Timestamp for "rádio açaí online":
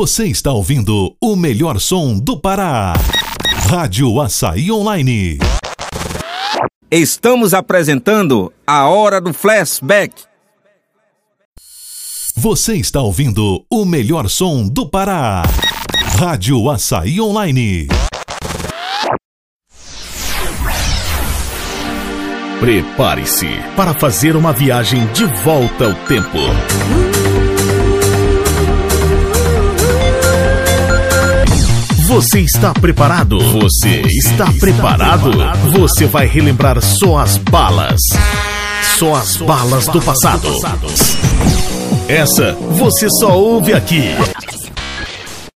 3.68-5.40, 16.16-17.88